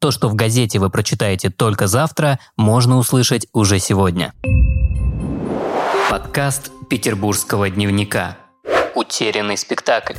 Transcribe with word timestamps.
То, 0.00 0.10
что 0.10 0.30
в 0.30 0.34
газете 0.34 0.78
вы 0.78 0.88
прочитаете 0.88 1.50
только 1.50 1.86
завтра, 1.86 2.38
можно 2.56 2.96
услышать 2.96 3.46
уже 3.52 3.78
сегодня. 3.78 4.32
Подкаст 6.08 6.72
Петербургского 6.88 7.68
дневника. 7.68 8.38
Утерянный 8.94 9.58
спектакль. 9.58 10.14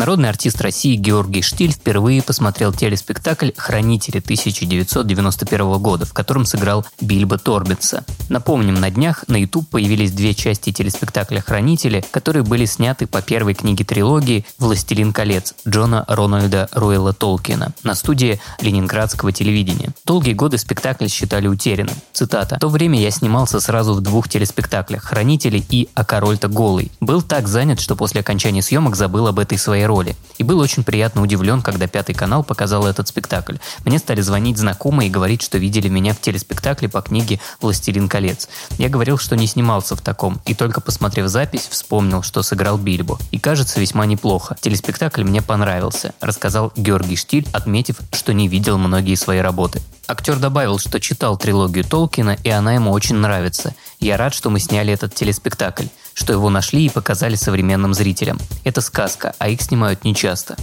Народный 0.00 0.30
артист 0.30 0.62
России 0.62 0.96
Георгий 0.96 1.42
Штиль 1.42 1.72
впервые 1.72 2.22
посмотрел 2.22 2.72
телеспектакль 2.72 3.50
«Хранители» 3.54 4.20
1991 4.20 5.72
года, 5.76 6.06
в 6.06 6.14
котором 6.14 6.46
сыграл 6.46 6.86
Бильбо 7.02 7.36
Торбинса. 7.36 8.06
Напомним, 8.30 8.76
на 8.76 8.90
днях 8.90 9.24
на 9.28 9.36
YouTube 9.36 9.68
появились 9.68 10.12
две 10.12 10.32
части 10.32 10.72
телеспектакля 10.72 11.42
«Хранители», 11.42 12.02
которые 12.12 12.44
были 12.44 12.64
сняты 12.64 13.06
по 13.06 13.20
первой 13.20 13.52
книге 13.52 13.84
трилогии 13.84 14.46
«Властелин 14.58 15.12
колец» 15.12 15.52
Джона 15.68 16.06
Рональда 16.08 16.70
Руэлла 16.72 17.12
Толкина 17.12 17.74
на 17.82 17.94
студии 17.94 18.40
Ленинградского 18.62 19.32
телевидения. 19.32 19.90
Долгие 20.06 20.32
годы 20.32 20.56
спектакль 20.56 21.08
считали 21.08 21.46
утерянным. 21.46 21.96
Цитата. 22.14 22.56
«В 22.56 22.60
то 22.60 22.70
время 22.70 22.98
я 22.98 23.10
снимался 23.10 23.60
сразу 23.60 23.92
в 23.92 24.00
двух 24.00 24.30
телеспектаклях 24.30 25.02
«Хранители» 25.02 25.62
и 25.68 25.90
«А 25.92 26.06
король-то 26.06 26.48
голый». 26.48 26.90
Был 27.00 27.20
так 27.20 27.46
занят, 27.48 27.80
что 27.80 27.96
после 27.96 28.22
окончания 28.22 28.62
съемок 28.62 28.96
забыл 28.96 29.26
об 29.26 29.38
этой 29.38 29.58
своей 29.58 29.89
роли. 29.90 30.14
И 30.38 30.44
был 30.44 30.60
очень 30.60 30.84
приятно 30.84 31.20
удивлен, 31.20 31.62
когда 31.62 31.88
Пятый 31.88 32.14
канал 32.14 32.44
показал 32.44 32.86
этот 32.86 33.08
спектакль. 33.08 33.56
Мне 33.84 33.98
стали 33.98 34.20
звонить 34.20 34.56
знакомые 34.56 35.08
и 35.08 35.10
говорить, 35.10 35.42
что 35.42 35.58
видели 35.58 35.88
меня 35.88 36.14
в 36.14 36.20
телеспектакле 36.20 36.88
по 36.88 37.02
книге 37.02 37.40
«Властелин 37.60 38.08
колец». 38.08 38.48
Я 38.78 38.88
говорил, 38.88 39.18
что 39.18 39.36
не 39.36 39.48
снимался 39.48 39.96
в 39.96 40.00
таком, 40.00 40.40
и 40.46 40.54
только 40.54 40.80
посмотрев 40.80 41.28
запись, 41.28 41.66
вспомнил, 41.68 42.22
что 42.22 42.42
сыграл 42.42 42.78
Бильбо. 42.78 43.18
И 43.32 43.40
кажется, 43.40 43.80
весьма 43.80 44.06
неплохо. 44.06 44.56
Телеспектакль 44.60 45.24
мне 45.24 45.42
понравился, 45.42 46.14
рассказал 46.20 46.72
Георгий 46.76 47.16
Штиль, 47.16 47.48
отметив, 47.52 47.96
что 48.12 48.32
не 48.32 48.46
видел 48.46 48.78
многие 48.78 49.16
свои 49.16 49.40
работы. 49.40 49.82
Актер 50.06 50.36
добавил, 50.36 50.78
что 50.78 50.98
читал 50.98 51.36
трилогию 51.36 51.84
Толкина, 51.84 52.36
и 52.42 52.48
она 52.48 52.74
ему 52.74 52.90
очень 52.90 53.16
нравится. 53.16 53.74
Я 54.00 54.16
рад, 54.16 54.34
что 54.34 54.50
мы 54.50 54.58
сняли 54.58 54.92
этот 54.92 55.14
телеспектакль, 55.14 55.86
что 56.14 56.32
его 56.32 56.50
нашли 56.50 56.86
и 56.86 56.90
показали 56.90 57.34
современным 57.34 57.94
зрителям. 57.94 58.38
Это 58.64 58.80
сказка, 58.80 59.34
а 59.38 59.48
их 59.48 59.62
снимают 59.62 60.04
нечасто. 60.04 60.56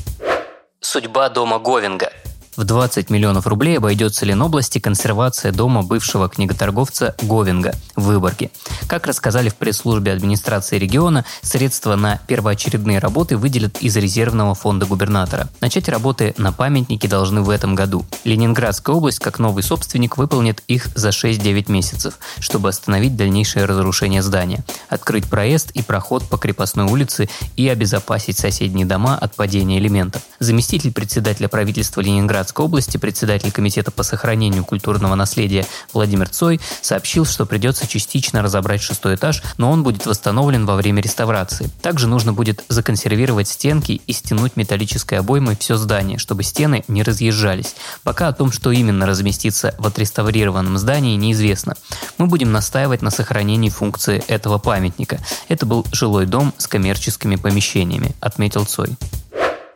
Судьба 0.80 1.30
дома 1.30 1.59
Говинга– 1.59 2.12
в 2.58 2.63
20 2.63 3.11
миллионов 3.11 3.45
рублей 3.45 3.77
обойдется 3.77 4.25
Ленобласти 4.25 4.80
консервация 4.80 5.52
дома 5.52 5.83
бывшего 5.83 6.27
книготорговца 6.27 7.16
Говинга 7.22 7.75
в 7.95 8.05
Выборге. 8.05 8.50
Как 8.88 9.05
рассказали 9.05 9.50
в 9.50 9.55
пресс-службе 9.55 10.11
администрации 10.11 10.80
региона, 10.80 11.23
средства 11.41 11.95
на 11.95 12.19
первоочередные 12.28 12.97
работы 12.97 13.38
выделят 13.38 13.78
из 13.81 13.95
резервного 13.95 14.55
фонда 14.55 14.88
губернатора. 14.88 15.50
Начать 15.61 15.88
работы 15.88 16.33
на 16.38 16.52
памятнике 16.52 17.08
должны 17.08 17.41
в 17.41 17.52
этом 17.52 17.75
году. 17.75 18.05
Ленинградская 18.23 18.95
область, 18.95 19.19
как 19.19 19.38
новый 19.38 19.61
собственник, 19.61 20.17
выполнит 20.17 20.63
их 20.67 20.88
за 20.95 21.09
6-9 21.09 21.72
месяцев, 21.72 22.17
чтобы 22.39 22.69
остановить 22.69 23.16
дальнейшее 23.16 23.66
разрушение 23.66 24.23
здания, 24.23 24.63
открыть 24.89 25.30
проезд 25.30 25.69
и 25.72 25.83
проход 25.83 26.28
по 26.28 26.38
крепостной 26.38 26.85
улице 26.85 27.30
и 27.55 27.67
обезопасить 27.67 28.39
соседние 28.39 28.88
дома 28.88 29.16
от 29.16 29.35
падения 29.35 29.78
элементов. 29.78 30.23
Заместитель 30.39 30.91
председателя 30.91 31.47
правительства 31.47 32.02
Ленинград 32.02 32.47
Ленинградской 32.48 32.66
области 32.66 32.98
председатель 32.98 33.52
Комитета 33.52 33.92
по 33.92 34.03
сохранению 34.03 34.64
культурного 34.64 35.16
наследия 35.16 35.66
Владимир 35.92 36.30
Цой 36.30 36.62
сообщил, 36.81 37.26
что 37.26 37.45
придется 37.45 37.88
частично 37.88 38.42
разобрать 38.42 38.81
шестой 38.81 39.16
этаж, 39.16 39.44
но 39.58 39.70
он 39.70 39.84
будет 39.84 40.06
восстановлен 40.06 40.66
во 40.66 40.75
время 40.75 41.02
реставрации. 41.02 41.70
Также 41.81 42.08
нужно 42.08 42.34
будет 42.34 42.64
законсервировать 42.70 43.50
стенки 43.50 44.02
и 44.08 44.14
стянуть 44.14 44.56
металлической 44.56 45.16
обоймой 45.16 45.58
все 45.58 45.75
здание, 45.75 46.18
чтобы 46.18 46.44
стены 46.44 46.86
не 46.88 47.03
разъезжались. 47.03 47.75
Пока 48.03 48.30
о 48.30 48.34
том, 48.34 48.52
что 48.52 48.72
именно 48.72 49.06
разместится 49.06 49.75
в 49.78 49.86
отреставрированном 49.86 50.78
здании, 50.78 51.18
неизвестно. 51.18 51.75
Мы 52.18 52.28
будем 52.28 52.52
настаивать 52.52 53.02
на 53.02 53.12
сохранении 53.12 53.70
функции 53.70 54.23
этого 54.28 54.58
памятника. 54.58 55.20
Это 55.50 55.66
был 55.66 55.86
жилой 55.92 56.25
дом 56.25 56.53
с 56.57 56.68
коммерческими 56.68 57.36
помещениями, 57.36 58.16
отметил 58.22 58.66
Цой. 58.66 58.90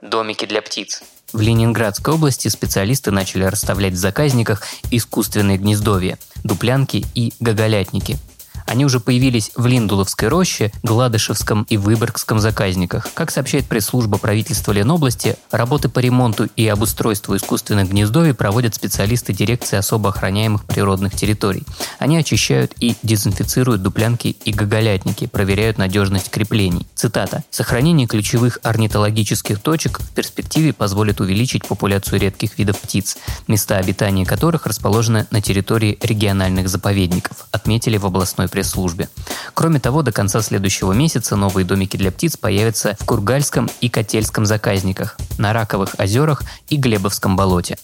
Домики 0.01 0.45
для 0.45 0.61
птиц. 0.61 1.03
В 1.33 1.39
Ленинградской 1.39 2.13
области 2.13 2.47
специалисты 2.47 3.11
начали 3.11 3.43
расставлять 3.43 3.93
в 3.93 3.97
заказниках 3.97 4.63
искусственные 4.89 5.57
гнездовья, 5.57 6.17
дуплянки 6.43 7.05
и 7.15 7.33
гоголятники– 7.39 8.17
они 8.71 8.85
уже 8.85 9.01
появились 9.01 9.51
в 9.57 9.65
Линдуловской 9.65 10.29
роще, 10.29 10.71
Гладышевском 10.81 11.63
и 11.63 11.75
Выборгском 11.75 12.39
заказниках. 12.39 13.09
Как 13.13 13.29
сообщает 13.29 13.65
пресс-служба 13.65 14.17
правительства 14.17 14.71
Ленобласти, 14.71 15.35
работы 15.51 15.89
по 15.89 15.99
ремонту 15.99 16.47
и 16.55 16.65
обустройству 16.69 17.35
искусственных 17.35 17.89
гнездовий 17.89 18.33
проводят 18.33 18.73
специалисты 18.73 19.33
дирекции 19.33 19.75
особо 19.75 20.11
охраняемых 20.11 20.63
природных 20.63 21.13
территорий. 21.13 21.63
Они 21.99 22.15
очищают 22.15 22.71
и 22.79 22.95
дезинфицируют 23.03 23.81
дуплянки 23.81 24.37
и 24.45 24.53
гоголятники, 24.53 25.27
проверяют 25.27 25.77
надежность 25.77 26.29
креплений. 26.29 26.87
Цитата. 26.95 27.43
«Сохранение 27.49 28.07
ключевых 28.07 28.59
орнитологических 28.63 29.59
точек 29.59 29.99
в 29.99 30.11
перспективе 30.11 30.71
позволит 30.71 31.19
увеличить 31.19 31.67
популяцию 31.67 32.21
редких 32.21 32.57
видов 32.57 32.79
птиц, 32.79 33.17
места 33.47 33.75
обитания 33.75 34.25
которых 34.25 34.65
расположены 34.65 35.27
на 35.29 35.41
территории 35.41 35.97
региональных 36.01 36.69
заповедников», 36.69 37.47
отметили 37.51 37.97
в 37.97 38.05
областной 38.05 38.47
пресс 38.47 38.60
пресс-службе. 38.61 39.09
Кроме 39.53 39.79
того, 39.79 40.03
до 40.03 40.11
конца 40.11 40.41
следующего 40.41 40.93
месяца 40.93 41.35
новые 41.35 41.65
домики 41.65 41.97
для 41.97 42.11
птиц 42.11 42.37
появятся 42.37 42.95
в 42.99 43.05
Кургальском 43.05 43.69
и 43.81 43.89
Котельском 43.89 44.45
заказниках, 44.45 45.17
на 45.37 45.53
Раковых 45.53 45.95
озерах 45.97 46.43
и 46.69 46.77
Глебовском 46.77 47.35
болоте. 47.35 47.77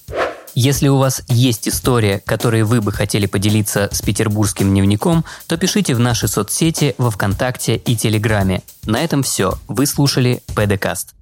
Если 0.53 0.87
у 0.87 0.97
вас 0.97 1.21
есть 1.27 1.67
история, 1.67 2.19
которой 2.25 2.63
вы 2.63 2.81
бы 2.81 2.91
хотели 2.91 3.27
поделиться 3.27 3.89
с 3.91 4.01
петербургским 4.01 4.69
дневником, 4.69 5.23
то 5.47 5.57
пишите 5.57 5.93
в 5.93 5.99
наши 5.99 6.27
соцсети 6.27 6.95
во 6.97 7.11
Вконтакте 7.11 7.75
и 7.75 7.95
Телеграме. 7.95 8.63
На 8.85 8.99
этом 9.01 9.21
все. 9.21 9.57
Вы 9.67 9.85
слушали 9.85 10.41
ПДКаст. 10.55 11.13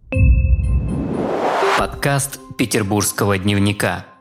Подкаст 1.78 2.40
петербургского 2.58 3.38
дневника– 3.38 4.06